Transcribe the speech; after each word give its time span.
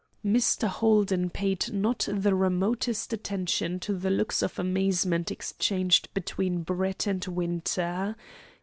Mr. 0.25 0.67
Holden 0.67 1.29
paid 1.29 1.71
not 1.71 2.09
the 2.11 2.33
remotest 2.33 3.13
attention 3.13 3.79
to 3.81 3.93
the 3.93 4.09
looks 4.09 4.41
of 4.41 4.57
amazement 4.57 5.29
exchanged 5.29 6.11
between 6.15 6.63
Brett 6.63 7.05
and 7.05 7.23
Winter. 7.25 8.15